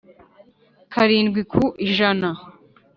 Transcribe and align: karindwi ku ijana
karindwi 0.91 1.41
ku 1.51 1.63
ijana 1.87 2.29